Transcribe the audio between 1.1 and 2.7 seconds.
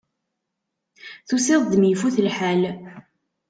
Tusiḍ-d mi ifut lḥal.